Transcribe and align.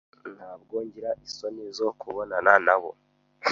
Ntabwo 0.35 0.75
ngira 0.85 1.11
isoni 1.27 1.63
zo 1.77 1.87
kubonana 1.99 2.53
nabo. 2.65 2.91